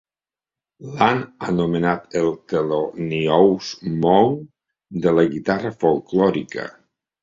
[0.95, 3.71] L'han anomenat el Thelonious
[4.03, 4.45] Monk
[5.07, 6.71] de la guitarra folklòrica.